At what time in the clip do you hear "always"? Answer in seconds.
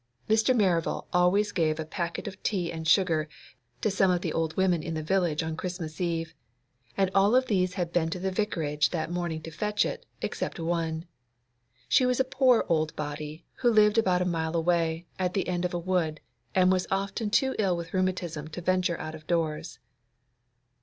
1.13-1.51